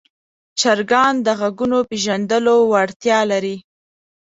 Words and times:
چرګان 0.59 1.13
د 1.25 1.27
غږونو 1.39 1.77
پېژندلو 1.89 2.55
وړتیا 2.71 3.19
لري. 3.31 3.57